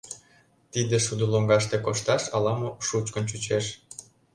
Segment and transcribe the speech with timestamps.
[0.71, 3.65] тиде шудо лоҥгаште кошташ ала-мо шучкын чучеш.